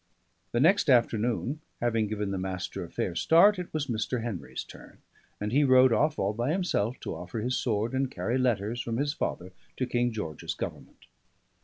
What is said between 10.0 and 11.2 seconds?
George's Government.